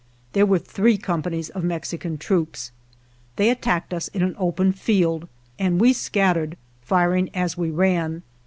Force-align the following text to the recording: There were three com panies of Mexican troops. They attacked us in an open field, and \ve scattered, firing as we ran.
There 0.33 0.47
were 0.47 0.57
three 0.57 0.97
com 0.97 1.21
panies 1.21 1.51
of 1.51 1.63
Mexican 1.63 2.17
troops. 2.17 2.71
They 3.35 3.51
attacked 3.51 3.93
us 3.93 4.07
in 4.07 4.23
an 4.23 4.33
open 4.39 4.71
field, 4.71 5.29
and 5.59 5.79
\ve 5.79 5.93
scattered, 5.93 6.57
firing 6.81 7.29
as 7.35 7.55
we 7.55 7.69
ran. 7.69 8.23